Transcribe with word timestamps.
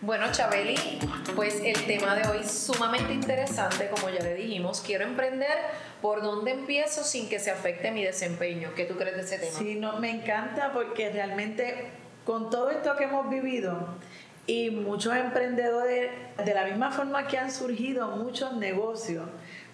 Bueno, 0.00 0.26
Chabeli, 0.30 0.76
pues 1.34 1.60
el 1.60 1.86
tema 1.86 2.14
de 2.14 2.28
hoy 2.28 2.38
es 2.42 2.52
sumamente 2.52 3.12
interesante, 3.12 3.90
como 3.90 4.08
ya 4.10 4.22
le 4.22 4.36
dijimos. 4.36 4.80
Quiero 4.80 5.04
emprender, 5.04 5.56
¿por 6.00 6.22
dónde 6.22 6.52
empiezo 6.52 7.02
sin 7.02 7.28
que 7.28 7.40
se 7.40 7.50
afecte 7.50 7.90
mi 7.90 8.04
desempeño? 8.04 8.70
¿Qué 8.76 8.84
tú 8.84 8.94
crees 8.94 9.16
de 9.16 9.22
ese 9.22 9.38
tema? 9.38 9.58
Sí, 9.58 9.74
no, 9.74 9.98
me 9.98 10.10
encanta 10.10 10.72
porque 10.72 11.10
realmente 11.10 11.90
con 12.24 12.48
todo 12.48 12.70
esto 12.70 12.94
que 12.94 13.04
hemos 13.04 13.28
vivido 13.28 13.88
y 14.46 14.70
muchos 14.70 15.16
emprendedores, 15.16 16.12
de 16.44 16.54
la 16.54 16.64
misma 16.64 16.92
forma 16.92 17.26
que 17.26 17.36
han 17.36 17.50
surgido 17.50 18.06
muchos 18.16 18.52
negocios, 18.52 19.28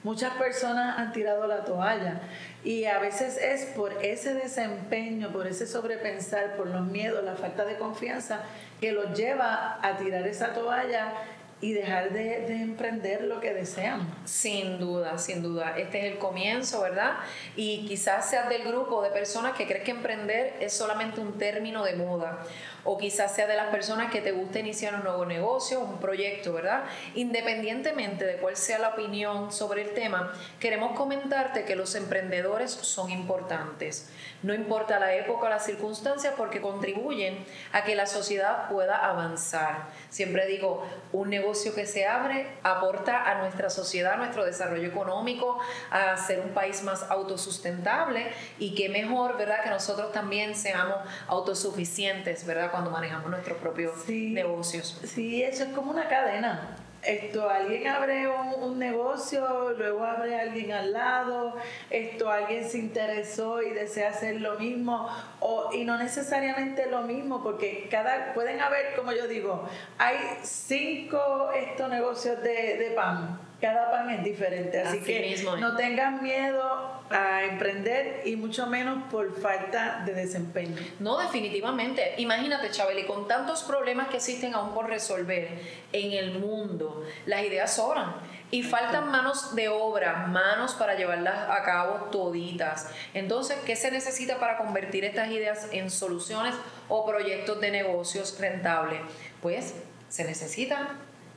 muchas 0.05 0.34
personas 0.34 0.98
han 0.98 1.12
tirado 1.12 1.48
la 1.48 1.64
toalla. 1.64 2.21
Y 2.62 2.84
a 2.84 2.98
veces 2.98 3.36
es 3.36 3.64
por 3.66 3.93
ese 4.04 4.34
desempeño, 4.34 5.32
por 5.32 5.46
ese 5.46 5.66
sobrepensar, 5.66 6.57
por 6.57 6.68
los 6.68 6.86
miedos, 6.86 7.25
la 7.25 7.34
falta 7.34 7.64
de 7.64 7.77
confianza, 7.77 8.40
que 8.80 8.93
los 8.93 9.17
lleva 9.17 9.79
a 9.82 9.96
tirar 9.96 10.27
esa 10.29 10.53
toalla 10.54 11.12
y 11.61 11.72
dejar 11.72 12.12
de, 12.12 12.46
emprender 12.61 13.25
lo 13.25 13.40
que 13.40 13.54
desean. 13.54 14.07
Sin 14.25 14.79
duda, 14.79 15.17
sin 15.18 15.43
duda. 15.43 15.75
Este 15.79 16.07
es 16.07 16.12
el 16.12 16.18
comienzo, 16.18 16.82
¿verdad? 16.82 17.14
Y 17.57 17.86
quizás 17.86 18.29
seas 18.29 18.48
del 18.48 18.64
grupo 18.64 19.03
de 19.03 19.11
personas 19.11 19.57
que 19.57 19.67
crees 19.67 19.84
que 19.84 19.93
emprender 19.93 20.54
es 20.61 20.75
solamente 20.75 21.21
un 21.21 21.39
término 21.39 21.82
de 21.84 21.96
moda 21.96 22.39
o 22.85 22.99
quizás 22.99 23.35
sea 23.35 23.47
de 23.47 23.57
las 23.57 23.69
personas 23.69 24.11
que 24.11 24.21
te 24.21 24.33
gusta 24.33 24.59
iniciar 24.59 24.95
un 24.95 25.05
nuevo 25.05 25.25
negocio, 25.27 25.81
un 25.81 25.99
proyecto, 25.99 26.53
¿verdad? 26.53 26.85
Independientemente 27.15 28.25
de 28.25 28.37
cuál 28.37 28.57
sea 28.57 28.79
la 28.79 28.91
opinión 28.91 29.53
sobre 29.53 29.83
el 29.83 29.95
tema, 29.95 30.33
queremos 30.61 30.97
comentarte 30.97 31.65
que 31.65 31.77
los 31.77 31.95
emprendedores 31.95 32.70
son 32.70 33.11
importantes. 33.11 34.11
No 34.43 34.53
importa 34.53 34.98
la 34.98 35.15
época 35.15 35.47
o 35.47 35.48
las 35.48 35.65
circunstancias 35.65 36.34
porque 36.37 36.61
contribuyen 36.61 37.45
a 37.73 37.84
que 37.84 37.95
la 37.95 38.07
sociedad 38.07 38.69
pueda 38.69 38.97
avanzar. 38.97 39.87
Siempre 40.11 40.47
digo, 40.47 40.87
un 41.12 41.31
negocio 41.31 41.75
que 41.75 41.87
se 41.87 42.07
abre 42.07 42.47
aporta 42.62 43.31
a 43.31 43.37
nuestra 43.37 43.71
sociedad, 43.71 44.15
a 44.15 44.17
nuestro 44.17 44.45
desarrollo 44.45 44.87
económico, 44.87 45.59
a 45.91 46.17
ser 46.17 46.41
un 46.41 46.51
país 46.51 46.83
más 46.83 47.05
autosustentable 47.11 48.31
y 48.59 48.75
qué 48.75 48.89
mejor, 48.91 49.39
¿verdad? 49.39 49.63
Que 49.63 49.71
nosotros 49.71 50.13
también 50.13 50.55
seamos 50.55 50.98
autosuficientes, 51.29 52.45
¿verdad? 52.45 52.71
Cuando 52.75 52.91
manejamos 52.91 53.30
nuestros 53.30 53.56
propios 53.58 54.08
negocios. 54.08 54.98
Sí, 55.05 55.44
eso 55.44 55.62
es 55.62 55.70
como 55.70 55.92
una 55.92 56.08
cadena. 56.08 56.77
Esto, 57.05 57.48
alguien 57.48 57.86
abre 57.86 58.27
un, 58.27 58.80
negocio, 58.80 59.70
luego 59.78 60.03
abre 60.03 60.41
alguien 60.41 60.72
al 60.72 60.92
lado, 60.92 61.55
esto, 61.91 62.28
alguien 62.28 62.69
se 62.69 62.78
interesó 62.78 63.62
y 63.62 63.70
desea 63.70 64.08
hacer 64.08 64.41
lo 64.41 64.58
mismo, 64.58 65.08
o, 65.39 65.70
y 65.72 65.84
no 65.84 65.98
necesariamente 65.98 66.91
lo 66.91 67.02
mismo, 67.02 67.45
porque 67.45 67.86
cada, 67.91 68.33
pueden 68.34 68.61
haber, 68.61 68.97
como 68.97 69.12
yo 69.12 69.28
digo, 69.28 69.69
hay 69.98 70.17
cinco 70.42 71.52
estos 71.55 71.89
negocios 71.91 72.42
de, 72.42 72.78
de 72.78 72.91
pan 72.97 73.39
cada 73.61 73.91
pan 73.91 74.11
es 74.11 74.25
diferente, 74.25 74.81
así, 74.81 75.01
que 75.01 75.43
no 75.59 75.77
tengan 75.77 76.23
miedo 76.23 77.03
a 77.11 77.45
emprender 77.45 78.23
y 78.25 78.37
mucho 78.37 78.67
menos 78.67 79.05
por 79.11 79.41
falta 79.41 80.03
de 80.05 80.15
desempeño. 80.15 80.77
No, 81.01 81.19
definitivamente. 81.19 82.15
Imagínate, 82.19 82.71
Chabeli, 82.71 83.05
con 83.05 83.29
tantos 83.29 83.63
problemas 83.63 84.09
que 84.09 84.17
existen 84.17 84.55
aún 84.55 84.75
por 84.75 84.89
resolver 84.89 85.49
en 85.93 86.13
el 86.13 86.39
mundo, 86.39 87.05
las 87.27 87.43
ideas 87.43 87.75
sobran 87.75 88.15
y 88.51 88.63
faltan 88.63 89.11
manos 89.11 89.55
de 89.55 89.69
obra, 89.69 90.27
manos 90.29 90.75
para 90.75 90.95
llevarlas 90.95 91.49
a 91.49 91.63
cabo 91.65 92.11
toditas. 92.11 92.89
Entonces, 93.15 93.57
¿qué 93.65 93.77
se 93.77 93.91
necesita 93.91 94.39
para 94.39 94.59
convertir 94.59 95.05
estas 95.05 95.31
ideas 95.31 95.69
en 95.73 95.91
soluciones 95.91 96.55
o 96.89 97.07
proyectos 97.07 97.61
de 97.61 97.71
negocios 97.71 98.39
rentables? 98.39 99.01
Pues 99.41 99.75
se 100.09 100.25
necesita 100.25 100.91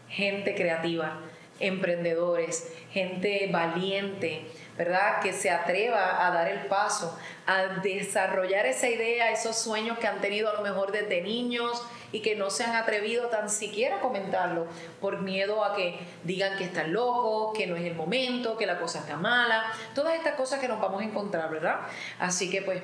gente 0.10 0.56
creativa 0.56 1.20
emprendedores, 1.59 2.72
gente 2.91 3.50
valiente, 3.52 4.45
¿verdad? 4.77 5.22
Que 5.22 5.33
se 5.33 5.50
atreva 5.50 6.25
a 6.25 6.31
dar 6.31 6.47
el 6.47 6.67
paso, 6.67 7.17
a 7.45 7.80
desarrollar 7.82 8.65
esa 8.65 8.89
idea, 8.89 9.32
esos 9.32 9.58
sueños 9.58 9.98
que 9.98 10.08
han 10.08 10.21
tenido 10.21 10.49
a 10.49 10.54
lo 10.54 10.61
mejor 10.61 10.92
desde 10.92 11.21
niños 11.21 11.83
y 12.11 12.21
que 12.21 12.36
no 12.36 12.49
se 12.49 12.64
han 12.64 12.76
atrevido 12.76 13.27
tan 13.27 13.49
siquiera 13.49 13.98
a 13.98 13.99
comentarlo 13.99 14.67
por 15.02 15.21
miedo 15.21 15.64
a 15.64 15.76
que 15.76 15.99
digan 16.23 16.58
que 16.58 16.65
están 16.65 16.93
locos, 16.93 17.58
que 17.58 17.67
no 17.67 17.76
es 17.76 17.86
el 17.86 17.95
momento, 17.95 18.58
que 18.58 18.65
la 18.65 18.80
cosa 18.80 18.99
está 18.99 19.17
mala, 19.17 19.65
todas 19.93 20.15
estas 20.15 20.36
cosas 20.36 20.59
que 20.59 20.67
nos 20.67 20.80
vamos 20.80 21.02
a 21.02 21.05
encontrar, 21.05 21.49
¿verdad? 21.49 21.80
Así 22.20 22.49
que 22.49 22.61
pues 22.61 22.82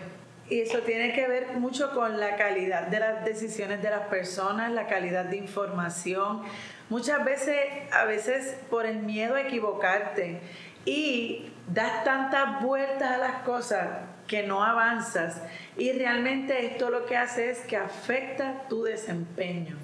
y 0.50 0.62
eso 0.62 0.80
tiene 0.80 1.14
que 1.14 1.28
ver 1.28 1.54
mucho 1.54 1.92
con 1.92 2.20
la 2.20 2.36
calidad 2.36 2.88
de 2.88 3.00
las 3.00 3.26
decisiones 3.26 3.81
de 3.81 3.90
las 3.90 4.08
personas, 4.08 4.72
la 4.72 4.88
calidad 4.88 5.26
de 5.26 5.38
información, 5.38 6.44
Muchas 6.90 7.24
veces, 7.24 7.58
a 7.92 8.06
veces 8.06 8.56
por 8.70 8.86
el 8.86 9.00
miedo 9.00 9.36
a 9.36 9.42
equivocarte 9.42 10.42
y 10.86 11.52
das 11.68 12.04
tantas 12.04 12.62
vueltas 12.62 13.14
a 13.14 13.18
las 13.18 13.42
cosas 13.44 13.88
que 14.28 14.44
no 14.44 14.64
avanzas 14.64 15.42
y 15.78 15.92
realmente 15.94 16.68
esto 16.68 16.90
lo 16.90 17.06
que 17.06 17.18
hace 17.18 17.50
es 17.50 17.60
que 17.62 17.78
afecta 17.78 18.68
tu 18.70 18.84
desempeño. 18.84 19.78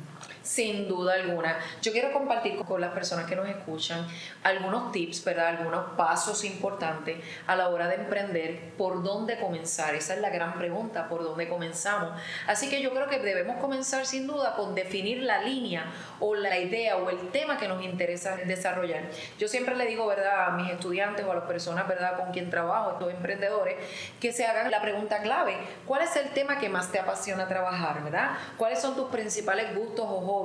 Sin 0.50 0.88
duda 0.88 1.14
alguna. 1.14 1.60
Yo 1.80 1.92
quiero 1.92 2.12
compartir 2.12 2.58
con 2.58 2.82
las 2.82 2.92
personas 2.92 3.28
que 3.28 3.36
nos 3.36 3.48
escuchan 3.48 4.08
algunos 4.42 4.92
tips, 4.92 5.24
¿verdad? 5.24 5.60
Algunos 5.60 5.92
pasos 5.92 6.44
importantes 6.44 7.18
a 7.46 7.56
la 7.56 7.70
hora 7.70 7.88
de 7.88 7.94
emprender, 7.94 8.72
por 8.76 9.04
dónde 9.04 9.38
comenzar. 9.40 9.94
Esa 9.94 10.16
es 10.16 10.22
la 10.22 10.32
gran 10.32 10.56
pregunta, 10.56 11.08
por 11.08 11.24
dónde 11.24 11.48
comenzamos. 11.48 12.20
Así 12.48 12.68
que 12.68 12.82
yo 12.82 12.90
creo 12.96 13.08
que 13.08 13.20
debemos 13.20 13.58
comenzar 13.58 14.08
sin 14.08 14.26
duda 14.26 14.56
con 14.56 14.74
definir 14.74 15.22
la 15.22 15.44
línea 15.44 15.86
o 16.20 16.34
la 16.34 16.58
idea 16.58 16.98
o 16.98 17.12
el 17.12 17.30
tema 17.30 17.60
que 17.60 17.68
nos 17.68 17.84
interesa 17.84 18.36
desarrollar. 18.38 19.04
Yo 19.38 19.48
siempre 19.48 19.76
le 19.76 19.86
digo, 19.86 20.08
¿verdad? 20.08 20.48
A 20.48 20.52
mis 20.54 20.72
estudiantes 20.72 21.28
o 21.28 21.32
a 21.32 21.36
las 21.36 21.44
personas, 21.44 21.88
¿verdad? 21.88 22.18
Con 22.18 22.32
quien 22.32 22.50
trabajo, 22.50 22.94
estos 22.94 23.14
emprendedores, 23.14 23.76
que 24.20 24.34
se 24.34 24.48
hagan 24.48 24.72
la 24.72 24.82
pregunta 24.82 25.22
clave. 25.22 25.56
¿Cuál 25.86 26.02
es 26.02 26.16
el 26.16 26.30
tema 26.30 26.58
que 26.58 26.70
más 26.70 26.92
te 26.92 26.98
apasiona 26.98 27.48
trabajar, 27.48 28.04
¿verdad? 28.04 28.32
¿Cuáles 28.58 28.82
son 28.82 28.96
tus 28.96 29.12
principales 29.12 29.76
gustos 29.76 30.08
o 30.10 30.39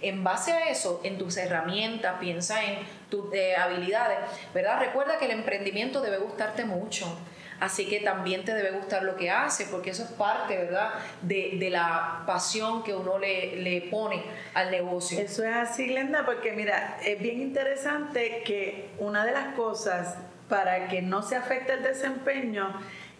En 0.00 0.24
base 0.24 0.52
a 0.52 0.68
eso, 0.70 1.00
en 1.04 1.18
tus 1.18 1.36
herramientas, 1.36 2.16
piensa 2.20 2.62
en 2.64 2.78
tus 3.10 3.32
eh, 3.34 3.54
habilidades, 3.56 4.18
¿verdad? 4.54 4.80
Recuerda 4.80 5.18
que 5.18 5.26
el 5.26 5.32
emprendimiento 5.32 6.00
debe 6.00 6.18
gustarte 6.18 6.64
mucho. 6.64 7.18
Así 7.60 7.86
que 7.86 8.00
también 8.00 8.44
te 8.44 8.54
debe 8.54 8.72
gustar 8.72 9.04
lo 9.04 9.14
que 9.14 9.30
hace, 9.30 9.66
porque 9.66 9.90
eso 9.90 10.02
es 10.02 10.10
parte, 10.10 10.56
¿verdad?, 10.56 10.94
de, 11.22 11.68
la 11.70 12.24
pasión 12.26 12.82
que 12.82 12.92
uno 12.92 13.18
le, 13.18 13.54
le, 13.62 13.82
pone 13.82 14.24
al 14.54 14.72
negocio. 14.72 15.20
Eso 15.20 15.44
es 15.44 15.54
así, 15.54 15.86
Glenda, 15.86 16.26
porque 16.26 16.52
mira, 16.52 16.98
es 17.04 17.20
bien 17.20 17.40
interesante 17.40 18.42
que 18.44 18.90
una 18.98 19.24
de 19.24 19.30
las 19.30 19.54
cosas 19.54 20.16
para 20.48 20.88
que 20.88 21.02
no 21.02 21.22
se 21.22 21.36
afecte 21.36 21.74
el 21.74 21.84
desempeño 21.84 22.72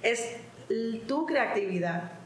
es 0.03 0.39
tu 1.07 1.25
creatividad 1.25 2.22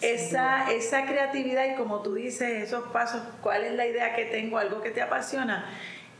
esa, 0.00 0.70
esa 0.72 1.06
creatividad 1.06 1.66
y 1.72 1.74
como 1.76 2.00
tú 2.02 2.14
dices, 2.14 2.62
esos 2.62 2.88
pasos, 2.90 3.22
cuál 3.42 3.64
es 3.64 3.72
la 3.72 3.86
idea 3.86 4.14
que 4.14 4.24
tengo, 4.24 4.58
algo 4.58 4.80
que 4.80 4.90
te 4.90 5.02
apasiona, 5.02 5.66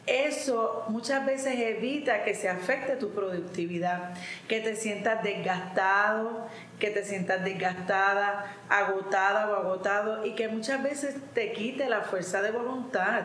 eso 0.07 0.85
muchas 0.89 1.25
veces 1.25 1.59
evita 1.59 2.25
que 2.25 2.35
se 2.35 2.49
afecte 2.49 2.97
tu 2.97 3.11
productividad, 3.11 4.15
que 4.49 4.61
te 4.61 4.75
sientas 4.75 5.23
desgastado, 5.23 6.49
que 6.79 6.91
te 6.91 7.05
sientas 7.05 7.45
desgastada, 7.45 8.47
agotada 8.69 9.51
o 9.51 9.57
agotado 9.57 10.27
y 10.27 10.35
que 10.35 10.49
muchas 10.49 10.83
veces 10.83 11.15
te 11.35 11.53
quite 11.53 11.89
la 11.89 12.01
fuerza 12.01 12.43
de 12.43 12.51
voluntad. 12.51 13.23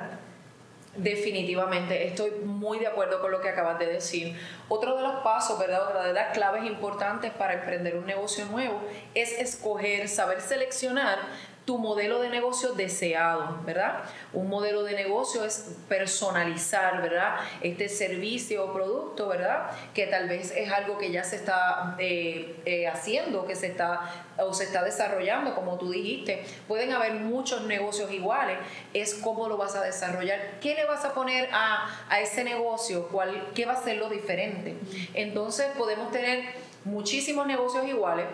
Definitivamente, 0.98 2.08
estoy 2.08 2.32
muy 2.46 2.80
de 2.80 2.88
acuerdo 2.88 3.20
con 3.20 3.30
lo 3.30 3.42
que 3.42 3.50
acabas 3.50 3.78
de 3.80 3.88
decir. 3.88 4.40
Otro 4.70 4.96
de 4.96 5.02
los 5.02 5.16
pasos, 5.24 5.60
¿verdad? 5.60 5.90
Otra 5.90 6.04
de 6.04 6.14
las 6.14 6.34
claves 6.34 6.64
importantes 6.64 7.34
para 7.34 7.54
emprender 7.54 7.98
un 7.98 8.06
negocio 8.06 8.46
nuevo 8.46 8.82
es 9.14 9.34
escoger, 9.34 10.08
saber 10.08 10.40
seleccionar 10.40 11.20
tu 11.66 11.80
modelo 11.80 12.20
de 12.20 12.30
negocio 12.30 12.74
deseado, 12.74 13.60
¿verdad? 13.66 14.04
Un 14.34 14.50
modelo 14.50 14.84
de 14.84 14.94
negocio 14.94 15.44
es 15.44 15.76
personalizar, 15.90 17.02
¿verdad? 17.02 17.38
Este 17.62 17.90
servicio 17.90 18.66
o 18.66 18.74
producto, 18.74 19.28
¿verdad? 19.28 19.72
Que 19.94 20.06
tal 20.06 20.30
vez 20.30 20.52
es 20.56 20.72
algo 20.72 21.00
que 21.00 21.12
ya 21.12 21.24
se 21.24 21.38
está 21.38 21.96
eh, 21.98 22.56
eh, 22.66 22.88
haciendo, 22.88 23.48
que 23.48 23.56
se 23.56 23.68
está 23.68 24.26
o 24.38 24.54
se 24.54 24.66
está 24.66 24.84
desarrollando, 24.84 25.56
como 25.56 25.78
tú 25.80 25.90
dijiste. 25.90 26.46
Pueden 26.68 26.92
haber 26.94 27.14
muchos 27.14 27.64
negocios 27.64 28.12
iguales, 28.12 28.60
es 28.94 29.16
cómo 29.16 29.48
lo 29.48 29.58
vas 29.58 29.76
a 29.76 29.82
desarrollar, 29.82 30.60
qué 30.62 30.76
le 30.76 30.86
vas 30.86 31.04
a 31.04 31.14
poner 31.16 31.50
a, 31.52 31.90
a 32.10 32.20
ese 32.22 32.44
negocio, 32.44 33.08
¿Cuál, 33.08 33.50
qué 33.56 33.66
va 33.66 33.74
a 33.74 33.84
ser 33.84 33.98
lo 33.98 34.10
diferente. 34.10 34.76
Entonces 35.16 35.68
podemos 35.78 36.12
tener 36.12 36.46
muchísimos 36.84 37.48
negocios 37.48 37.88
iguales, 37.88 38.28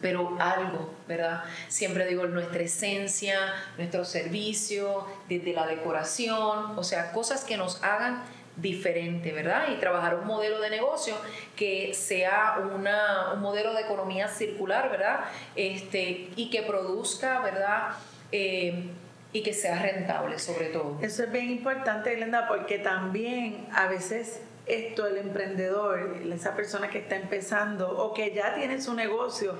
pero 0.00 0.36
algo, 0.40 0.94
¿verdad? 1.06 1.44
Siempre 1.68 2.06
digo 2.06 2.26
nuestra 2.26 2.62
esencia, 2.62 3.38
nuestro 3.76 4.04
servicio, 4.04 5.06
desde 5.28 5.52
la 5.52 5.66
decoración, 5.66 6.78
o 6.78 6.82
sea, 6.82 7.12
cosas 7.12 7.44
que 7.44 7.56
nos 7.56 7.82
hagan 7.82 8.22
diferente, 8.56 9.32
¿verdad? 9.32 9.68
Y 9.72 9.76
trabajar 9.76 10.16
un 10.16 10.26
modelo 10.26 10.60
de 10.60 10.70
negocio 10.70 11.14
que 11.56 11.94
sea 11.94 12.56
una, 12.74 13.32
un 13.34 13.40
modelo 13.40 13.74
de 13.74 13.82
economía 13.82 14.28
circular, 14.28 14.90
¿verdad? 14.90 15.20
Este, 15.56 16.30
y 16.36 16.50
que 16.50 16.62
produzca, 16.62 17.40
¿verdad? 17.40 17.90
Eh, 18.32 18.90
y 19.32 19.42
que 19.42 19.54
sea 19.54 19.80
rentable 19.80 20.38
sobre 20.38 20.66
todo. 20.66 20.98
Eso 21.00 21.22
es 21.22 21.32
bien 21.32 21.50
importante, 21.50 22.14
Glenda, 22.16 22.48
porque 22.48 22.78
también 22.78 23.66
a 23.72 23.86
veces 23.86 24.40
esto, 24.70 25.06
el 25.06 25.18
emprendedor, 25.18 26.18
esa 26.32 26.54
persona 26.54 26.90
que 26.90 26.98
está 26.98 27.16
empezando 27.16 27.90
o 27.90 28.14
que 28.14 28.32
ya 28.34 28.54
tiene 28.54 28.80
su 28.80 28.94
negocio, 28.94 29.54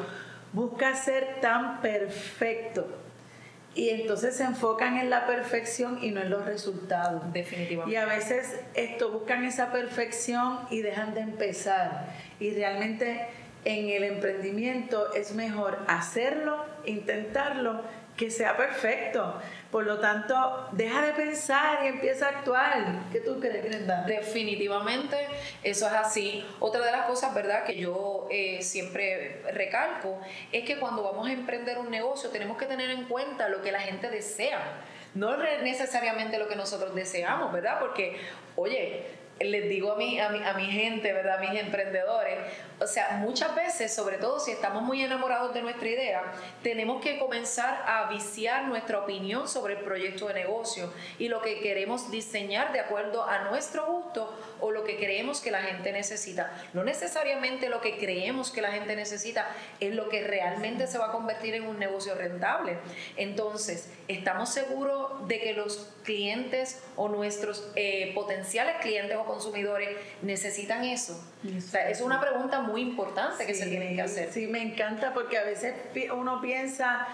busca 0.53 0.95
ser 0.95 1.41
tan 1.41 1.81
perfecto. 1.81 2.87
Y 3.75 3.91
entonces 3.91 4.37
se 4.37 4.45
enfocan 4.45 4.97
en 4.99 5.11
la 5.11 5.27
perfección 5.27 6.03
y 6.03 6.11
no 6.11 6.21
en 6.21 6.31
los 6.31 6.45
resultados. 6.45 7.33
Definitivamente. 7.33 7.93
Y 7.93 7.97
a 7.97 8.05
veces 8.05 8.59
esto 8.75 9.13
buscan 9.13 9.45
esa 9.45 9.71
perfección 9.71 10.59
y 10.71 10.83
dejan 10.83 11.15
de 11.15 11.21
empezar. 11.21 12.07
Y 12.41 12.51
realmente 12.53 13.29
en 13.65 13.91
el 13.91 14.05
emprendimiento 14.05 15.13
es 15.15 15.35
mejor 15.35 15.79
hacerlo, 15.87 16.65
intentarlo, 16.85 17.83
que 18.17 18.31
sea 18.31 18.57
perfecto. 18.57 19.41
Por 19.71 19.87
lo 19.87 20.01
tanto, 20.01 20.69
deja 20.73 21.07
de 21.07 21.13
pensar 21.13 21.85
y 21.85 21.89
empieza 21.89 22.27
a 22.27 22.29
actuar. 22.31 23.05
¿Qué 23.13 23.21
tú 23.21 23.39
crees, 23.39 23.65
Grenda? 23.65 24.03
Definitivamente, 24.03 25.17
eso 25.63 25.87
es 25.87 25.93
así. 25.93 26.45
Otra 26.59 26.85
de 26.85 26.91
las 26.91 27.07
cosas, 27.07 27.33
¿verdad?, 27.33 27.65
que 27.65 27.77
yo 27.77 28.27
eh, 28.33 28.63
siempre 28.63 29.43
recalco 29.53 30.21
es 30.51 30.65
que 30.65 30.79
cuando 30.81 31.05
vamos 31.05 31.29
a 31.29 31.33
emprender 31.33 31.79
un 31.79 31.89
negocio 31.89 32.31
tenemos 32.31 32.59
que 32.59 32.67
tener 32.67 32.91
en 32.91 33.05
cuenta 33.05 33.49
lo 33.49 33.63
que 33.63 33.71
la 33.71 33.81
gente 33.81 34.11
desea. 34.11 34.61
No 35.15 35.37
necesariamente 35.37 36.39
lo 36.39 36.49
que 36.49 36.57
nosotros 36.57 36.95
deseamos, 36.95 37.53
¿verdad? 37.53 37.79
Porque, 37.79 38.17
oye, 38.57 39.07
les 39.41 39.69
digo 39.69 39.93
a 39.93 39.97
mi, 39.97 40.21
a 40.21 40.29
mi, 40.29 40.43
a 40.45 40.53
mi 40.53 40.67
gente, 40.67 41.13
¿verdad? 41.13 41.39
A 41.39 41.41
mis 41.41 41.59
emprendedores, 41.59 42.39
o 42.81 42.87
sea, 42.87 43.19
muchas 43.21 43.55
veces, 43.55 43.95
sobre 43.95 44.17
todo 44.17 44.41
si 44.41 44.53
estamos 44.53 44.83
muy 44.83 45.03
enamorados 45.03 45.53
de 45.53 45.61
nuestra 45.61 45.87
idea, 45.87 46.23
tenemos 46.63 47.03
que 47.03 47.19
comenzar 47.19 47.83
a 47.87 48.09
viciar 48.09 48.65
nuestra 48.69 49.01
opinión 49.01 49.49
sobre 49.49 49.75
el 49.75 49.81
proyecto 49.81 50.29
de 50.29 50.35
negocio 50.35 50.91
y 51.19 51.29
lo 51.29 51.43
que 51.43 51.61
queremos 51.61 52.11
diseñar 52.11 52.73
de 52.73 52.81
acuerdo 52.81 53.25
a 53.25 53.51
nuestro 53.51 53.85
gusto 53.85 54.35
o 54.61 54.71
lo 54.71 54.85
que 54.85 54.97
creemos 54.97 55.43
que 55.43 55.51
la 55.51 55.61
gente 55.63 55.93
necesita. 55.93 56.53
No 56.73 56.83
necesariamente 56.83 57.69
lo 57.69 57.83
que 57.83 57.99
creemos 57.99 58.51
que 58.51 58.63
la 58.63 58.73
gente 58.73 58.97
necesita 58.97 59.49
es 59.79 59.95
lo 59.95 60.09
que 60.09 60.23
realmente 60.23 60.87
se 60.87 60.97
va 60.97 61.09
a 61.09 61.13
convertir 61.13 61.55
en 61.55 61.67
un 61.67 61.79
negocio 61.79 62.15
rentable. 62.15 62.79
Entonces, 63.19 63.91
¿estamos 64.09 64.49
seguros 64.49 65.29
de 65.29 65.39
que 65.41 65.53
los 65.53 65.93
clientes 66.03 66.83
o 66.97 67.09
nuestros 67.09 67.71
eh, 67.77 68.13
potenciales 68.15 68.77
clientes 68.81 69.19
o 69.19 69.25
consumidores 69.31 69.97
necesitan 70.23 70.85
eso? 70.85 71.23
O 71.45 71.61
sea, 71.61 71.89
es 71.89 72.01
una 72.01 72.21
pregunta 72.21 72.61
muy 72.61 72.83
importante 72.83 73.47
que 73.47 73.55
se 73.55 73.67
tiene 73.67 73.95
que 73.95 74.03
hacer. 74.03 74.33
Sí, 74.33 74.47
me 74.47 74.63
encanta 74.63 75.13
porque 75.15 75.39
a 75.39 75.45
veces 75.45 75.75
uno 76.13 76.41
piensa 76.41 77.07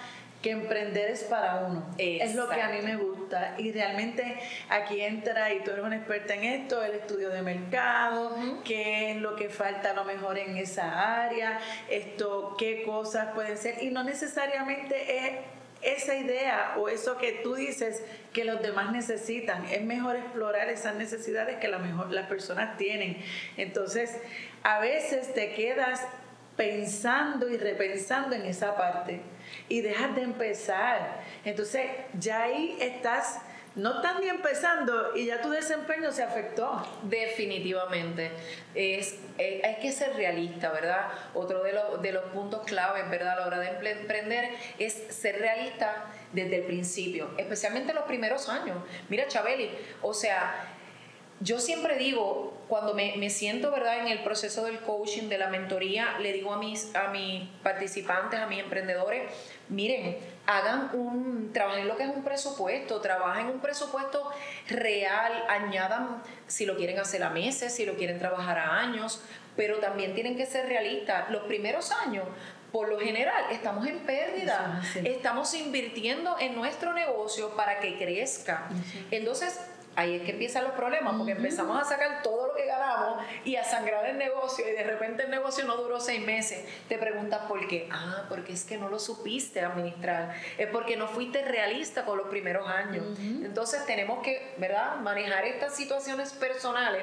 que 0.43 0.51
emprender 0.51 1.11
es 1.11 1.25
para 1.25 1.65
uno. 1.67 1.87
Es 1.99 2.35
lo 2.35 2.49
que 2.49 2.61
a 2.61 2.69
mí 2.69 2.79
me 2.83 2.97
gusta. 2.97 3.55
Y 3.59 3.73
realmente 3.73 4.39
aquí 4.69 5.01
entra, 5.01 5.53
y 5.53 5.61
tú 5.65 5.73
eres 5.73 5.85
una 5.85 5.97
experta 5.97 6.35
en 6.35 6.45
esto, 6.45 6.83
el 6.83 6.93
estudio 6.93 7.31
de 7.31 7.43
mercado, 7.43 8.37
qué 8.65 9.13
es 9.13 9.17
lo 9.17 9.35
que 9.35 9.49
falta 9.49 9.91
a 9.91 9.95
lo 9.95 10.05
mejor 10.05 10.39
en 10.39 10.57
esa 10.57 11.25
área, 11.25 11.59
esto, 11.89 12.55
qué 12.59 12.83
cosas 12.85 13.35
pueden 13.35 13.57
ser. 13.57 13.83
Y 13.83 13.91
no 13.91 14.05
necesariamente 14.05 15.19
es 15.19 15.33
esa 15.87 16.17
idea 16.17 16.75
o 16.77 16.89
eso 16.89 17.17
que 17.17 17.33
tú 17.43 17.55
dices 17.55 18.03
que 18.33 18.45
los 18.45 18.61
demás 18.61 18.93
necesitan. 18.93 19.65
Es 19.67 19.83
mejor 19.83 20.17
explorar 20.17 20.69
esas 20.69 20.97
necesidades 20.97 21.59
que 21.59 21.69
mejor, 21.79 22.11
las 22.11 22.27
personas 22.27 22.77
tienen. 22.77 23.19
Entonces, 23.57 24.17
a 24.63 24.81
veces 24.81 25.33
te 25.33 25.55
quedas 25.55 26.03
pensando 26.57 27.49
y 27.49 27.57
repensando 27.57 28.35
en 28.35 28.43
esa 28.47 28.77
parte 28.77 29.21
y 29.69 29.81
dejas 29.81 30.15
de 30.17 30.23
empezar. 30.23 31.23
Entonces, 31.45 31.87
ya 32.19 32.43
ahí 32.43 32.77
estás 32.81 33.39
no 33.77 33.97
están 33.97 34.21
ni 34.21 34.29
empezando 34.29 35.15
y 35.15 35.27
ya 35.27 35.43
tu 35.43 35.51
desempeño 35.51 36.11
se 36.11 36.23
afectó. 36.23 36.83
Definitivamente. 37.03 38.31
Es, 38.75 39.19
eh, 39.39 39.61
hay 39.65 39.77
que 39.77 39.93
ser 39.93 40.15
realista, 40.17 40.71
¿verdad? 40.73 41.09
Otro 41.35 41.63
de, 41.63 41.79
de 42.01 42.13
los 42.13 42.25
puntos 42.33 42.65
claves, 42.65 43.09
¿verdad? 43.11 43.35
A 43.35 43.41
la 43.41 43.47
hora 43.47 43.59
de 43.59 43.91
emprender 43.91 44.51
es 44.79 44.95
ser 45.11 45.39
realista 45.39 46.07
desde 46.33 46.57
el 46.57 46.63
principio, 46.65 47.31
especialmente 47.37 47.93
los 47.93 48.05
primeros 48.05 48.49
años. 48.49 48.79
Mira, 49.09 49.29
Chabeli, 49.29 49.71
o 50.03 50.13
sea, 50.13 50.76
yo 51.41 51.59
siempre 51.59 51.97
digo, 51.97 52.55
cuando 52.69 52.95
me, 52.95 53.17
me, 53.17 53.29
siento 53.31 53.71
¿verdad? 53.71 54.01
en 54.01 54.09
el 54.09 54.23
proceso 54.23 54.65
del 54.65 54.81
coaching, 54.81 55.29
de 55.29 55.39
la 55.39 55.49
mentoría, 55.49 56.19
le 56.19 56.33
digo 56.33 56.53
a 56.53 56.59
mis, 56.59 56.95
a 56.95 57.09
mis 57.09 57.49
participantes, 57.63 58.41
a 58.41 58.47
mis 58.47 58.61
emprendedores, 58.61 59.31
miren, 59.69 60.17
hagan 60.47 60.91
un, 60.95 61.53
trabajen 61.53 61.89
lo 61.89 61.97
que 61.97 62.05
es 62.05 62.09
un 62.09 62.25
presupuesto, 62.25 63.01
trabajen 63.01 63.47
un 63.47 63.61
presupuesto 63.61 64.31
real, 64.69 65.45
añadan 65.49 66.23
si 66.47 66.65
lo 66.65 66.77
quieren 66.77 66.99
hacer 66.99 67.23
a 67.23 67.31
meses, 67.31 67.75
si 67.75 67.85
lo 67.85 67.97
quieren 67.97 68.19
trabajar 68.19 68.59
a 68.59 68.79
años, 68.79 69.23
pero 69.57 69.79
también 69.79 70.15
tienen 70.15 70.37
que 70.37 70.47
ser 70.47 70.67
realistas. 70.67 71.31
Los 71.31 71.45
primeros 71.45 71.93
años 71.93 72.25
por 72.73 72.89
lo 72.89 72.99
general 72.99 73.45
estamos 73.53 73.87
en 73.87 74.01
pérdida, 74.01 74.83
estamos 75.05 75.55
invirtiendo 75.55 76.37
en 76.39 76.55
nuestro 76.55 76.93
negocio 76.93 77.57
para 77.57 77.81
que 77.81 77.97
crezca. 77.97 78.69
Entonces, 79.11 79.59
ahí 79.97 80.17
es 80.17 80.23
que 80.23 80.33
empiezan 80.33 80.65
los 80.65 80.75
problemas, 80.75 81.15
porque 81.17 81.33
empezamos 81.33 81.81
a 81.81 81.85
sacar 81.85 82.23
todo 82.23 82.49
lo 82.49 82.55
que 82.55 82.67
ganamos 82.67 83.25
y 83.45 83.57
a 83.57 83.65
sangrar 83.65 84.07
el 84.07 84.19
negocio 84.19 84.69
y 84.69 84.73
de 84.73 84.85
repente 84.85 85.25
el 85.25 85.31
negocio 85.31 85.65
no 85.65 85.77
duró 85.77 85.99
seis 85.99 86.25
meses. 86.25 86.65
Te 86.89 86.99
preguntas 86.99 87.41
por 87.49 87.67
qué. 87.67 87.89
Ah, 87.91 88.27
porque 88.29 88.53
es 88.53 88.65
que 88.65 88.77
no 88.77 88.89
lo 88.89 88.99
supiste 88.99 89.63
administrar. 89.63 90.35
Es 90.59 90.69
porque 90.69 90.97
no 90.97 91.09
fuiste 91.09 91.43
realista 91.43 92.05
con 92.05 92.19
los 92.19 92.29
primeros 92.29 92.69
años. 92.69 93.05
Entonces 93.19 93.85
tenemos 93.87 94.23
que, 94.23 94.55
¿verdad?, 94.59 94.97
manejar 94.97 95.45
estas 95.47 95.75
situaciones 95.75 96.33
personales. 96.35 97.03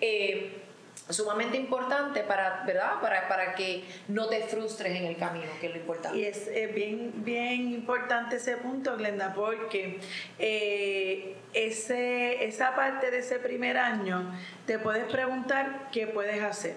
Eh, 0.00 0.62
sumamente 1.10 1.56
importante 1.56 2.22
para, 2.22 2.62
¿verdad? 2.64 3.00
Para, 3.00 3.28
para 3.28 3.54
que 3.54 3.84
no 4.08 4.28
te 4.28 4.40
frustres 4.42 4.96
en 4.96 5.04
el 5.06 5.16
camino, 5.16 5.46
que 5.60 5.66
es 5.66 5.72
lo 5.72 5.78
importante. 5.78 6.18
Y 6.18 6.24
es 6.24 6.48
bien, 6.74 7.12
bien 7.16 7.72
importante 7.72 8.36
ese 8.36 8.56
punto, 8.56 8.96
Glenda, 8.96 9.34
porque 9.34 10.00
eh, 10.38 11.36
ese, 11.52 12.44
esa 12.44 12.74
parte 12.74 13.10
de 13.10 13.18
ese 13.18 13.38
primer 13.38 13.78
año 13.78 14.32
te 14.66 14.78
puedes 14.78 15.04
preguntar 15.04 15.88
qué 15.92 16.06
puedes 16.06 16.42
hacer. 16.42 16.74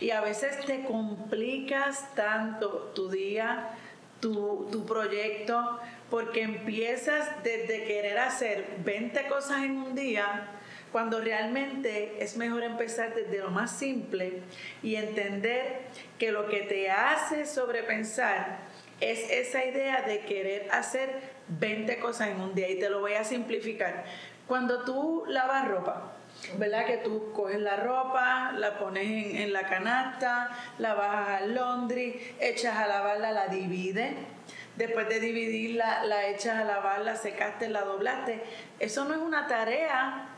Y 0.00 0.10
a 0.10 0.20
veces 0.20 0.64
te 0.66 0.84
complicas 0.84 2.14
tanto 2.14 2.92
tu 2.94 3.10
día, 3.10 3.70
tu, 4.20 4.68
tu 4.70 4.86
proyecto, 4.86 5.80
porque 6.10 6.42
empiezas 6.42 7.42
desde 7.42 7.84
querer 7.84 8.18
hacer 8.18 8.66
20 8.84 9.26
cosas 9.26 9.64
en 9.64 9.76
un 9.76 9.94
día 9.94 10.50
cuando 10.92 11.20
realmente 11.20 12.22
es 12.22 12.36
mejor 12.36 12.62
empezar 12.62 13.16
desde 13.16 13.38
lo 13.38 13.50
más 13.50 13.76
simple 13.76 14.42
y 14.80 14.94
entender 14.94 15.80
que 16.20 16.30
lo 16.30 16.46
que 16.46 16.60
te 16.60 16.88
hace 16.88 17.46
sobrepensar 17.46 18.58
es 19.00 19.28
esa 19.28 19.64
idea 19.64 20.02
de 20.02 20.20
querer 20.20 20.68
hacer 20.70 21.10
20 21.48 21.98
cosas 21.98 22.28
en 22.28 22.40
un 22.40 22.54
día 22.54 22.70
y 22.70 22.78
te 22.78 22.90
lo 22.90 23.00
voy 23.00 23.14
a 23.14 23.24
simplificar. 23.24 24.04
Cuando 24.46 24.84
tú 24.84 25.24
lavas 25.28 25.68
ropa, 25.68 26.12
¿verdad? 26.58 26.86
Que 26.86 26.98
tú 26.98 27.32
coges 27.32 27.60
la 27.60 27.76
ropa, 27.76 28.52
la 28.52 28.78
pones 28.78 29.40
en, 29.40 29.52
la 29.52 29.66
canasta, 29.66 30.50
la 30.78 30.94
bajas 30.94 31.42
al 31.42 31.54
laundry, 31.54 32.34
echas 32.40 32.76
a 32.76 32.86
lavarla, 32.86 33.32
la 33.32 33.48
divides. 33.48 34.14
Después 34.76 35.08
de 35.08 35.20
dividirla, 35.20 36.04
la 36.04 36.26
echas 36.26 36.56
a 36.56 36.64
lavar, 36.64 37.00
la 37.02 37.16
secaste, 37.16 37.68
la 37.68 37.82
doblaste. 37.82 38.42
Eso 38.80 39.04
no 39.04 39.14
es 39.14 39.20
una 39.20 39.46
tarea 39.46 40.28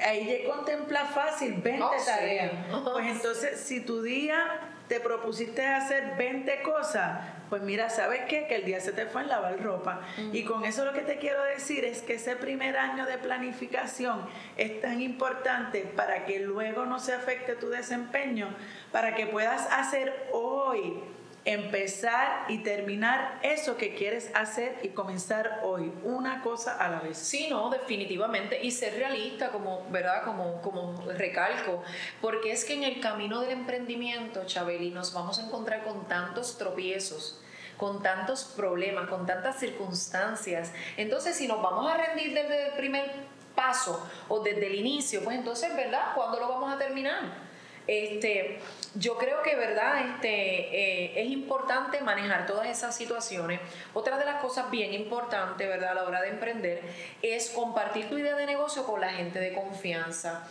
ahí 0.00 0.26
ya 0.26 0.52
contempla 0.52 1.04
fácil 1.06 1.54
20 1.54 1.86
tareas. 2.04 2.52
Pues 2.92 3.06
entonces, 3.06 3.60
si 3.60 3.80
tu 3.80 4.02
día 4.02 4.60
te 4.94 5.00
propusiste 5.00 5.66
hacer 5.66 6.14
20 6.16 6.62
cosas, 6.62 7.18
pues 7.50 7.62
mira, 7.62 7.90
¿sabes 7.90 8.20
qué? 8.28 8.46
Que 8.46 8.54
el 8.54 8.64
día 8.64 8.78
se 8.78 8.92
te 8.92 9.06
fue 9.06 9.22
en 9.22 9.28
lavar 9.28 9.60
ropa. 9.60 10.02
Y 10.32 10.44
con 10.44 10.64
eso 10.64 10.84
lo 10.84 10.92
que 10.92 11.00
te 11.00 11.18
quiero 11.18 11.42
decir 11.42 11.84
es 11.84 12.00
que 12.02 12.14
ese 12.14 12.36
primer 12.36 12.78
año 12.78 13.04
de 13.04 13.18
planificación 13.18 14.24
es 14.56 14.80
tan 14.80 15.00
importante 15.00 15.80
para 15.96 16.26
que 16.26 16.38
luego 16.38 16.86
no 16.86 17.00
se 17.00 17.12
afecte 17.12 17.56
tu 17.56 17.70
desempeño, 17.70 18.54
para 18.92 19.16
que 19.16 19.26
puedas 19.26 19.66
hacer 19.72 20.28
hoy 20.32 21.02
empezar 21.44 22.46
y 22.48 22.58
terminar 22.58 23.38
eso 23.42 23.76
que 23.76 23.94
quieres 23.94 24.30
hacer 24.34 24.78
y 24.82 24.88
comenzar 24.88 25.60
hoy, 25.62 25.92
una 26.02 26.42
cosa 26.42 26.76
a 26.78 26.88
la 26.88 27.00
vez. 27.00 27.18
Sí, 27.18 27.48
no, 27.50 27.68
definitivamente. 27.70 28.64
Y 28.64 28.70
ser 28.70 28.94
realista, 28.94 29.50
como, 29.50 29.86
¿verdad? 29.90 30.24
Como, 30.24 30.62
como 30.62 31.02
recalco, 31.12 31.82
porque 32.20 32.52
es 32.52 32.64
que 32.64 32.74
en 32.74 32.84
el 32.84 33.00
camino 33.00 33.40
del 33.40 33.50
emprendimiento, 33.50 34.44
Chabeli, 34.46 34.90
nos 34.90 35.12
vamos 35.12 35.38
a 35.38 35.46
encontrar 35.46 35.84
con 35.84 36.06
tantos 36.08 36.58
tropiezos 36.58 37.40
con 37.76 38.04
tantos 38.04 38.44
problemas, 38.44 39.08
con 39.08 39.26
tantas 39.26 39.58
circunstancias. 39.58 40.72
Entonces, 40.96 41.36
si 41.36 41.48
nos 41.48 41.60
vamos 41.60 41.90
a 41.90 41.96
rendir 41.96 42.32
desde 42.32 42.68
el 42.68 42.72
primer 42.74 43.10
paso 43.54 44.08
o 44.28 44.40
desde 44.40 44.68
el 44.68 44.76
inicio, 44.76 45.22
pues 45.24 45.36
entonces, 45.36 45.74
¿verdad? 45.74 46.14
¿Cuándo 46.14 46.38
lo 46.38 46.48
vamos 46.48 46.72
a 46.72 46.78
terminar? 46.78 47.44
Este, 47.86 48.58
yo 48.94 49.18
creo 49.18 49.42
que, 49.42 49.56
¿verdad? 49.56 50.08
Este, 50.08 50.28
eh, 50.28 51.22
es 51.22 51.30
importante 51.30 52.00
manejar 52.00 52.46
todas 52.46 52.68
esas 52.68 52.96
situaciones. 52.96 53.60
Otra 53.92 54.18
de 54.18 54.24
las 54.24 54.40
cosas 54.40 54.70
bien 54.70 54.94
importantes, 54.94 55.68
¿verdad? 55.68 55.90
A 55.90 55.94
la 55.94 56.04
hora 56.04 56.22
de 56.22 56.30
emprender 56.30 56.80
es 57.20 57.50
compartir 57.50 58.08
tu 58.08 58.16
idea 58.16 58.36
de 58.36 58.46
negocio 58.46 58.84
con 58.86 59.00
la 59.00 59.10
gente 59.10 59.38
de 59.38 59.52
confianza. 59.52 60.48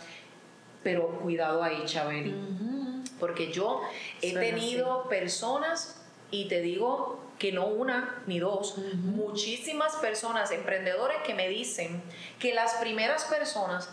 Pero 0.84 1.08
cuidado 1.20 1.62
ahí, 1.62 1.82
Chabeli. 1.86 2.34
Porque 3.18 3.50
yo 3.52 3.80
he 4.20 4.34
tenido 4.34 5.08
personas, 5.08 6.02
y 6.30 6.46
te 6.48 6.60
digo 6.60 7.20
que 7.38 7.52
no 7.52 7.66
una 7.66 8.22
ni 8.26 8.38
dos, 8.38 8.78
muchísimas 8.94 9.96
personas, 9.96 10.50
emprendedores 10.50 11.16
que 11.26 11.34
me 11.34 11.48
dicen 11.48 12.02
que 12.38 12.54
las 12.54 12.74
primeras 12.74 13.24
personas 13.24 13.88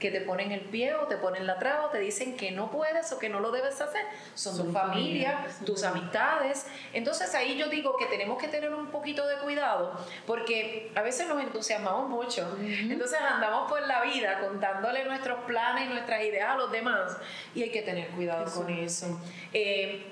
que 0.00 0.10
te 0.10 0.20
ponen 0.22 0.50
el 0.50 0.62
pie 0.62 0.94
o 0.94 1.06
te 1.06 1.16
ponen 1.16 1.46
la 1.46 1.58
traba 1.58 1.86
o 1.86 1.90
te 1.90 2.00
dicen 2.00 2.36
que 2.36 2.50
no 2.50 2.70
puedes 2.70 3.12
o 3.12 3.18
que 3.18 3.28
no 3.28 3.38
lo 3.38 3.52
debes 3.52 3.80
hacer. 3.80 4.02
Son, 4.34 4.56
tu 4.56 4.72
familia, 4.72 5.46
tus 5.64 5.84
amistades. 5.84 6.66
Entonces 6.92 7.32
ahí 7.34 7.56
yo 7.56 7.68
digo 7.68 7.96
que 7.96 8.06
tenemos 8.06 8.38
que 8.38 8.48
tener 8.48 8.72
un 8.74 8.88
poquito 8.88 9.26
de 9.28 9.36
cuidado 9.36 9.92
porque 10.26 10.90
a 10.96 11.02
veces 11.02 11.28
nos 11.28 11.40
entusiasmamos 11.40 12.08
mucho. 12.08 12.56
Entonces 12.60 13.20
andamos 13.20 13.70
por 13.70 13.86
la 13.86 14.02
vida 14.02 14.40
contándole 14.40 15.04
nuestros 15.04 15.44
planes 15.44 15.86
y 15.86 15.92
nuestras 15.92 16.22
ideas 16.22 16.50
a 16.50 16.56
los 16.56 16.72
demás 16.72 17.16
y 17.54 17.62
hay 17.62 17.70
que 17.70 17.82
tener 17.82 18.08
cuidado 18.08 18.50
con 18.52 18.70
eso. 18.70 19.20
Eh, 19.52 20.06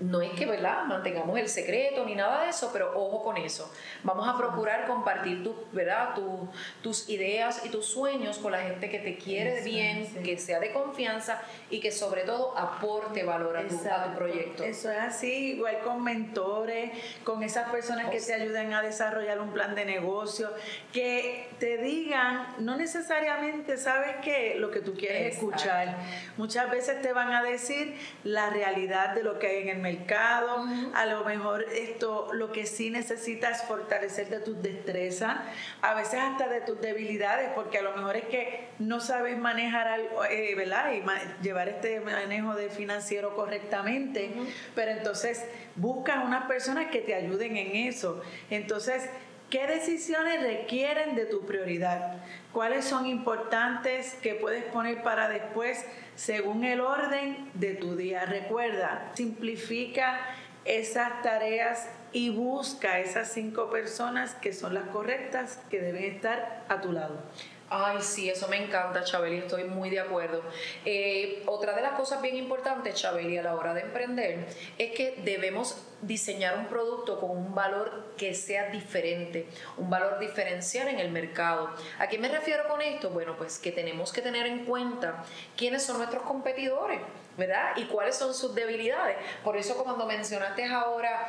no 0.00 0.20
es 0.22 0.30
que, 0.32 0.46
¿verdad?, 0.46 0.84
mantengamos 0.84 1.38
el 1.38 1.48
secreto 1.48 2.04
ni 2.04 2.14
nada 2.14 2.44
de 2.44 2.50
eso, 2.50 2.70
pero 2.72 2.92
ojo 2.94 3.22
con 3.24 3.36
eso. 3.36 3.72
Vamos 4.04 4.28
a 4.28 4.36
procurar 4.36 4.86
compartir 4.86 5.42
tu, 5.42 5.54
¿verdad? 5.72 6.14
tus 6.82 7.08
ideas 7.08 7.64
y 7.64 7.68
tus 7.68 7.86
sueños 7.86 8.38
con 8.38 8.52
la 8.52 8.60
gente 8.60 8.88
que 8.88 8.98
te 9.00 9.16
quiere 9.16 9.62
bien, 9.62 10.06
que 10.22 10.38
sea 10.38 10.60
de 10.60 10.72
confianza 10.72 11.42
y 11.70 11.80
que 11.80 11.90
sobre 11.90 12.22
todo 12.22 12.56
aporte 12.56 13.24
valor 13.24 13.56
a 13.56 13.66
tu, 13.66 13.78
proyecto. 14.14 14.64
Eso 14.64 14.90
es 14.90 14.98
así, 14.98 15.52
igual 15.52 15.78
con 15.80 16.02
mentores, 16.02 16.92
con 17.24 17.42
esas 17.42 17.70
personas 17.70 18.10
que 18.10 18.20
te 18.20 18.34
ayuden 18.34 18.72
a 18.72 18.82
desarrollar 18.82 19.40
un 19.40 19.52
plan 19.52 19.74
de 19.74 19.84
negocio, 19.84 20.50
que 20.92 21.48
te 21.58 21.78
digan, 21.78 22.54
no 22.58 22.76
necesariamente 22.76 23.76
sabes 23.76 24.16
qué, 24.22 24.56
lo 24.58 24.70
que 24.70 24.80
tú 24.80 24.94
quieres 24.94 25.34
escuchar. 25.34 25.96
Muchas 26.36 26.70
veces 26.70 27.02
te 27.02 27.12
van 27.12 27.32
a 27.32 27.42
decir 27.42 27.96
la 28.24 28.50
realidad 28.50 29.14
de 29.14 29.22
lo 29.22 29.38
que 29.38 29.48
hay 29.48 29.62
en 29.62 29.68
el 29.68 29.78
mercado, 29.78 29.87
a 30.94 31.06
lo 31.06 31.24
mejor 31.24 31.64
esto 31.72 32.28
lo 32.32 32.52
que 32.52 32.66
sí 32.66 32.90
necesitas 32.90 33.64
fortalecer 33.66 34.28
de 34.28 34.40
tus 34.40 34.62
destrezas, 34.62 35.38
a 35.82 35.94
veces 35.94 36.20
hasta 36.20 36.48
de 36.48 36.60
tus 36.60 36.80
debilidades, 36.80 37.50
porque 37.54 37.78
a 37.78 37.82
lo 37.82 37.94
mejor 37.96 38.16
es 38.16 38.24
que 38.26 38.68
no 38.78 39.00
sabes 39.00 39.38
manejar 39.38 39.88
algo, 39.88 40.24
eh, 40.24 40.54
¿verdad? 40.54 40.92
Y 40.92 41.02
llevar 41.42 41.68
este 41.68 42.00
manejo 42.00 42.54
de 42.54 42.70
financiero 42.70 43.34
correctamente, 43.34 44.30
pero 44.74 44.90
entonces 44.90 45.44
buscas 45.76 46.24
unas 46.24 46.46
personas 46.46 46.90
que 46.90 47.00
te 47.00 47.14
ayuden 47.14 47.56
en 47.56 47.88
eso. 47.88 48.22
Entonces, 48.50 49.08
¿Qué 49.50 49.66
decisiones 49.66 50.42
requieren 50.42 51.16
de 51.16 51.24
tu 51.24 51.46
prioridad? 51.46 52.18
¿Cuáles 52.52 52.84
son 52.84 53.06
importantes 53.06 54.12
que 54.22 54.34
puedes 54.34 54.62
poner 54.64 55.02
para 55.02 55.30
después 55.30 55.86
según 56.16 56.64
el 56.64 56.82
orden 56.82 57.48
de 57.54 57.72
tu 57.72 57.96
día? 57.96 58.26
Recuerda, 58.26 59.10
simplifica 59.14 60.20
esas 60.66 61.22
tareas 61.22 61.88
y 62.12 62.28
busca 62.28 62.98
esas 62.98 63.32
cinco 63.32 63.70
personas 63.70 64.34
que 64.34 64.52
son 64.52 64.74
las 64.74 64.84
correctas 64.90 65.58
que 65.70 65.80
deben 65.80 66.04
estar 66.04 66.66
a 66.68 66.82
tu 66.82 66.92
lado. 66.92 67.22
Ay, 67.70 67.98
sí, 68.00 68.30
eso 68.30 68.48
me 68.48 68.56
encanta, 68.56 69.04
Chabeli, 69.04 69.38
estoy 69.38 69.64
muy 69.64 69.90
de 69.90 70.00
acuerdo. 70.00 70.42
Eh, 70.86 71.42
otra 71.44 71.74
de 71.74 71.82
las 71.82 71.92
cosas 71.92 72.22
bien 72.22 72.36
importantes, 72.36 72.94
Chabeli, 72.94 73.36
a 73.36 73.42
la 73.42 73.54
hora 73.54 73.74
de 73.74 73.82
emprender, 73.82 74.46
es 74.78 74.92
que 74.92 75.20
debemos 75.22 75.76
diseñar 76.00 76.56
un 76.56 76.66
producto 76.66 77.20
con 77.20 77.30
un 77.30 77.54
valor 77.54 78.14
que 78.16 78.34
sea 78.34 78.70
diferente, 78.70 79.46
un 79.76 79.90
valor 79.90 80.18
diferencial 80.18 80.88
en 80.88 80.98
el 80.98 81.10
mercado. 81.10 81.70
¿A 81.98 82.08
qué 82.08 82.18
me 82.18 82.28
refiero 82.28 82.66
con 82.68 82.80
esto? 82.80 83.10
Bueno, 83.10 83.36
pues 83.36 83.58
que 83.58 83.70
tenemos 83.70 84.12
que 84.12 84.22
tener 84.22 84.46
en 84.46 84.64
cuenta 84.64 85.24
quiénes 85.54 85.82
son 85.82 85.98
nuestros 85.98 86.22
competidores, 86.22 87.00
¿verdad? 87.36 87.76
Y 87.76 87.84
cuáles 87.84 88.16
son 88.16 88.32
sus 88.32 88.54
debilidades. 88.54 89.18
Por 89.44 89.58
eso 89.58 89.76
cuando 89.82 90.06
mencionaste 90.06 90.64
ahora 90.64 91.28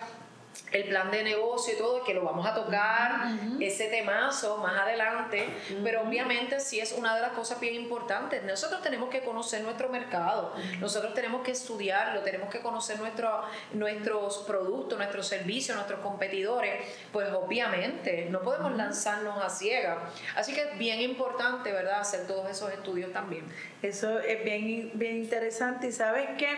el 0.72 0.86
plan 0.86 1.10
de 1.10 1.24
negocio 1.24 1.74
y 1.74 1.78
todo, 1.78 2.04
que 2.04 2.14
lo 2.14 2.24
vamos 2.24 2.46
a 2.46 2.54
tocar, 2.54 3.32
ese 3.60 3.88
temazo 3.88 4.58
más 4.58 4.80
adelante, 4.80 5.48
pero 5.84 6.02
obviamente 6.04 6.60
sí 6.60 6.80
es 6.80 6.92
una 6.92 7.16
de 7.16 7.22
las 7.22 7.32
cosas 7.32 7.60
bien 7.60 7.76
importantes. 7.76 8.44
Nosotros 8.44 8.82
tenemos 8.82 9.10
que 9.10 9.22
conocer 9.22 9.64
nuestro 9.64 9.90
mercado, 9.90 10.54
nosotros 10.80 11.14
tenemos 11.14 11.42
que 11.42 11.52
estudiarlo, 11.52 12.22
tenemos 12.22 12.50
que 12.50 12.60
conocer 12.60 13.00
nuestro, 13.00 13.44
nuestros 13.74 14.40
productos, 14.40 14.98
nuestros 14.98 15.28
servicios, 15.28 15.76
nuestros 15.76 16.02
competidores, 16.02 16.86
pues 17.12 17.30
obviamente 17.32 18.28
no 18.30 18.42
podemos 18.42 18.76
lanzarnos 18.76 19.44
a 19.44 19.50
ciegas. 19.50 19.98
Así 20.36 20.54
que 20.54 20.62
es 20.62 20.78
bien 20.78 21.02
importante, 21.02 21.72
¿verdad?, 21.72 22.02
hacer 22.02 22.28
todos 22.28 22.50
esos 22.50 22.72
estudios 22.72 23.12
también. 23.12 23.46
Eso 23.82 24.20
es 24.20 24.44
bien, 24.44 24.92
bien 24.94 25.18
interesante 25.18 25.88
y 25.88 25.92
sabes 25.92 26.30
qué? 26.38 26.50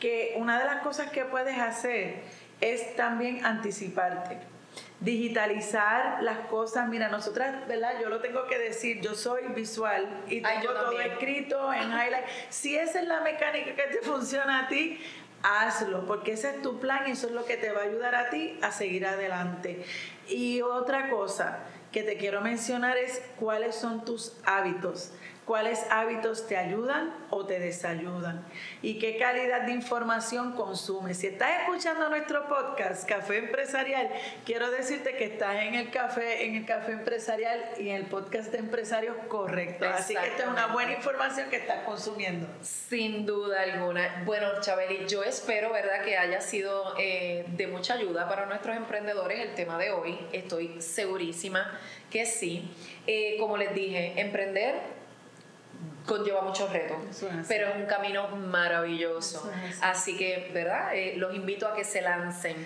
que 0.00 0.34
una 0.36 0.58
de 0.58 0.66
las 0.66 0.82
cosas 0.82 1.10
que 1.10 1.24
puedes 1.24 1.58
hacer 1.58 2.22
es 2.60 2.96
también 2.96 3.44
anticiparte. 3.44 4.38
Digitalizar 5.00 6.22
las 6.22 6.38
cosas, 6.48 6.88
mira, 6.88 7.08
nosotras, 7.08 7.66
¿verdad? 7.68 8.00
Yo 8.00 8.08
lo 8.08 8.20
tengo 8.20 8.46
que 8.46 8.58
decir, 8.58 9.00
yo 9.00 9.14
soy 9.14 9.42
visual 9.54 10.06
y 10.28 10.40
tengo 10.42 10.72
todo 10.72 11.00
escrito 11.00 11.72
en 11.72 11.90
highlight. 11.90 12.26
Si 12.48 12.76
esa 12.76 13.00
es 13.00 13.08
la 13.08 13.20
mecánica 13.20 13.74
que 13.74 13.82
te 13.82 13.98
funciona 14.02 14.64
a 14.64 14.68
ti, 14.68 15.00
hazlo, 15.42 16.06
porque 16.06 16.32
ese 16.32 16.50
es 16.50 16.62
tu 16.62 16.80
plan 16.80 17.04
y 17.06 17.12
eso 17.12 17.26
es 17.26 17.32
lo 17.32 17.44
que 17.44 17.56
te 17.56 17.70
va 17.70 17.82
a 17.82 17.84
ayudar 17.84 18.14
a 18.14 18.30
ti 18.30 18.58
a 18.62 18.72
seguir 18.72 19.06
adelante. 19.06 19.84
Y 20.28 20.62
otra 20.62 21.08
cosa 21.10 21.60
que 21.96 22.02
te 22.02 22.18
quiero 22.18 22.42
mencionar 22.42 22.98
es 22.98 23.22
cuáles 23.38 23.74
son 23.74 24.04
tus 24.04 24.34
hábitos 24.44 25.12
cuáles 25.46 25.86
hábitos 25.90 26.48
te 26.48 26.56
ayudan 26.56 27.14
o 27.30 27.46
te 27.46 27.60
desayudan 27.60 28.44
y 28.82 28.98
qué 28.98 29.16
calidad 29.16 29.62
de 29.62 29.72
información 29.72 30.52
consumes. 30.52 31.18
Si 31.18 31.28
estás 31.28 31.60
escuchando 31.60 32.08
nuestro 32.08 32.48
podcast 32.48 33.08
Café 33.08 33.38
Empresarial, 33.38 34.10
quiero 34.44 34.70
decirte 34.70 35.16
que 35.16 35.24
estás 35.24 35.62
en 35.62 35.74
el 35.74 35.90
café, 35.90 36.46
en 36.46 36.56
el 36.56 36.66
café 36.66 36.92
empresarial 36.92 37.64
y 37.78 37.90
en 37.90 37.96
el 37.96 38.06
podcast 38.06 38.50
de 38.50 38.58
empresarios 38.58 39.16
correcto. 39.28 39.86
Así 39.88 40.14
que 40.14 40.26
esta 40.26 40.42
es 40.42 40.48
una 40.48 40.66
buena 40.66 40.92
información 40.92 41.48
que 41.48 41.56
estás 41.56 41.84
consumiendo. 41.84 42.48
Sin 42.60 43.24
duda 43.24 43.62
alguna. 43.62 44.24
Bueno, 44.24 44.48
Chabeli, 44.60 45.06
yo 45.06 45.22
espero, 45.22 45.72
¿verdad?, 45.72 46.02
que 46.02 46.16
haya 46.16 46.40
sido 46.40 46.94
eh, 46.98 47.44
de 47.48 47.68
mucha 47.68 47.94
ayuda 47.94 48.28
para 48.28 48.46
nuestros 48.46 48.76
emprendedores 48.76 49.38
el 49.38 49.54
tema 49.54 49.78
de 49.78 49.92
hoy. 49.92 50.18
Estoy 50.32 50.82
segurísima 50.82 51.78
que 52.10 52.26
sí. 52.26 52.70
Eh, 53.06 53.36
como 53.38 53.56
les 53.56 53.74
dije, 53.74 54.14
emprender 54.16 54.96
conlleva 56.06 56.42
muchos 56.42 56.72
retos, 56.72 56.98
pero 57.48 57.68
es 57.68 57.76
un 57.76 57.86
camino 57.86 58.28
maravilloso. 58.28 59.50
así. 59.82 60.16
que, 60.16 60.50
¿verdad? 60.54 60.94
Eh, 60.94 61.14
los 61.16 61.34
invito 61.34 61.66
a 61.66 61.74
que 61.74 61.84
se 61.84 62.00
lancen. 62.00 62.56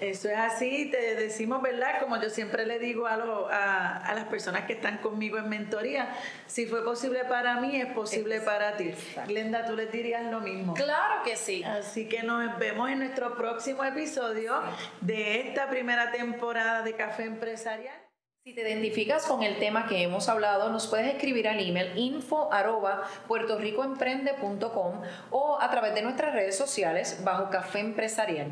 Eso 0.00 0.28
es 0.28 0.38
así, 0.38 0.90
te 0.92 1.16
decimos, 1.16 1.60
¿verdad? 1.60 1.98
Como 1.98 2.22
yo 2.22 2.30
siempre 2.30 2.64
le 2.64 2.78
digo 2.78 3.08
a, 3.08 3.96
a, 3.96 4.14
las 4.14 4.26
personas 4.26 4.64
que 4.64 4.74
están 4.74 4.98
conmigo 4.98 5.38
en 5.38 5.48
mentoría, 5.48 6.14
si 6.46 6.66
fue 6.66 6.84
posible 6.84 7.24
para 7.24 7.60
mí, 7.60 7.80
es 7.80 7.86
posible 7.86 8.40
para 8.40 8.76
ti. 8.76 8.92
Glenda, 9.26 9.66
tú 9.66 9.74
les 9.74 9.90
dirías 9.90 10.30
lo 10.30 10.38
mismo. 10.38 10.74
Claro 10.74 11.24
que 11.24 11.34
sí. 11.34 11.64
Así 11.64 12.08
que 12.08 12.22
nos 12.22 12.58
vemos 12.60 12.88
en 12.90 13.00
nuestro 13.00 13.36
próximo 13.36 13.82
episodio 13.82 14.54
de 15.00 15.48
esta 15.48 15.68
primera 15.68 16.12
temporada 16.12 16.82
de 16.82 16.94
Café 16.94 17.24
Empresarial. 17.24 18.07
Si 18.48 18.54
te 18.54 18.62
identificas 18.62 19.26
con 19.26 19.42
el 19.42 19.58
tema 19.58 19.86
que 19.86 20.02
hemos 20.02 20.30
hablado, 20.30 20.70
nos 20.70 20.86
puedes 20.86 21.06
escribir 21.14 21.48
al 21.48 21.60
email 21.60 21.92
info 21.98 22.50
arroba 22.50 23.02
o 25.30 25.58
a 25.60 25.70
través 25.70 25.94
de 25.94 26.00
nuestras 26.00 26.32
redes 26.32 26.56
sociales 26.56 27.20
bajo 27.22 27.50
Café 27.50 27.80
Empresarial. 27.80 28.46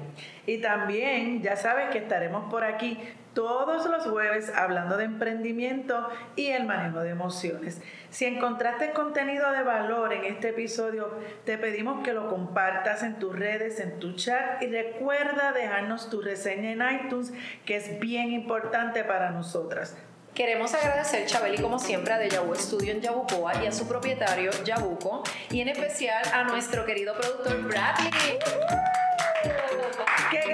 Y 0.47 0.59
también 0.59 1.41
ya 1.41 1.57
sabes 1.57 1.89
que 1.89 1.97
estaremos 1.97 2.51
por 2.51 2.63
aquí 2.63 2.99
todos 3.37 3.85
los 3.85 4.05
jueves 4.05 4.51
hablando 4.57 4.97
de 4.97 5.05
emprendimiento 5.05 6.09
y 6.37 6.47
el 6.47 6.65
manejo 6.65 7.01
de 7.01 7.11
emociones. 7.11 7.83
Si 8.09 8.25
encontraste 8.25 8.93
contenido 8.93 9.53
de 9.53 9.63
valor 9.63 10.15
en 10.15 10.25
este 10.25 10.49
episodio, 10.49 11.11
te 11.45 11.59
pedimos 11.59 12.03
que 12.03 12.15
lo 12.15 12.31
compartas 12.31 13.03
en 13.03 13.19
tus 13.19 13.39
redes, 13.39 13.79
en 13.79 13.99
tu 13.99 14.15
chat 14.15 14.63
y 14.63 14.69
recuerda 14.69 15.53
dejarnos 15.53 16.09
tu 16.09 16.23
reseña 16.23 16.73
en 16.73 17.07
iTunes, 17.07 17.35
que 17.67 17.77
es 17.77 18.01
bien 18.01 18.33
importante 18.33 19.05
para 19.05 19.31
nosotras. 19.31 19.99
Queremos 20.35 20.73
agradecer, 20.73 21.27
Chabeli, 21.27 21.59
como 21.59 21.79
siempre, 21.79 22.15
a 22.15 22.19
Dejavu 22.19 22.55
Studio 22.55 22.93
en 22.93 23.03
Yabucoa 23.03 23.63
y 23.63 23.67
a 23.67 23.73
su 23.73 23.87
propietario, 23.87 24.51
Yabuco, 24.65 25.23
y 25.51 25.61
en 25.61 25.69
especial 25.69 26.23
a 26.33 26.45
nuestro 26.45 26.87
querido 26.87 27.15
productor, 27.15 27.63
Bradley 27.65 28.11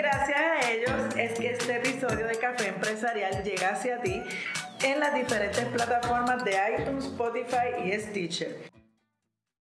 gracias 0.02 0.38
a 0.40 0.70
ellos 0.70 1.16
es 1.16 1.38
que 1.38 1.52
este 1.52 1.76
episodio 1.76 2.26
de 2.26 2.36
Café 2.36 2.68
Empresarial 2.68 3.44
llega 3.44 3.70
hacia 3.70 4.02
ti 4.02 4.20
en 4.82 4.98
las 4.98 5.14
diferentes 5.14 5.64
plataformas 5.66 6.44
de 6.44 6.56
iTunes, 6.76 7.04
Spotify 7.04 7.84
y 7.84 7.92
Stitcher. 7.92 8.71